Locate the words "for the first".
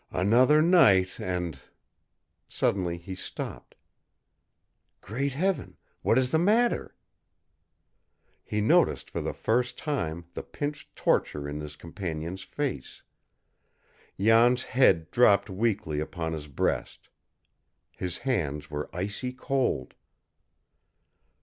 9.11-9.77